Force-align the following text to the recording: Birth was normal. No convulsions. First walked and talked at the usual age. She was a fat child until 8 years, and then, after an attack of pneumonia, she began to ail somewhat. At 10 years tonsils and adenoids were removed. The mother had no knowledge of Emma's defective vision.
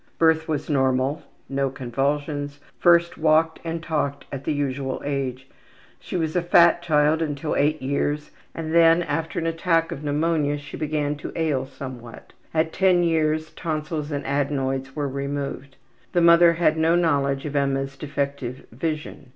Birth 0.17 0.47
was 0.47 0.67
normal. 0.67 1.21
No 1.47 1.69
convulsions. 1.69 2.59
First 2.79 3.19
walked 3.19 3.59
and 3.63 3.83
talked 3.83 4.25
at 4.31 4.45
the 4.45 4.51
usual 4.51 4.99
age. 5.05 5.47
She 5.99 6.17
was 6.17 6.35
a 6.35 6.41
fat 6.41 6.81
child 6.81 7.21
until 7.21 7.55
8 7.55 7.79
years, 7.83 8.31
and 8.55 8.73
then, 8.73 9.03
after 9.03 9.37
an 9.37 9.45
attack 9.45 9.91
of 9.91 10.03
pneumonia, 10.03 10.57
she 10.57 10.75
began 10.75 11.17
to 11.17 11.31
ail 11.35 11.67
somewhat. 11.67 12.33
At 12.51 12.73
10 12.73 13.03
years 13.03 13.51
tonsils 13.51 14.11
and 14.11 14.25
adenoids 14.25 14.95
were 14.95 15.07
removed. 15.07 15.75
The 16.13 16.21
mother 16.21 16.53
had 16.53 16.77
no 16.77 16.95
knowledge 16.95 17.45
of 17.45 17.55
Emma's 17.55 17.95
defective 17.95 18.65
vision. 18.71 19.29